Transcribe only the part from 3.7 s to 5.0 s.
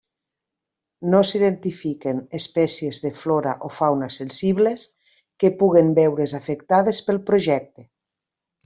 fauna sensibles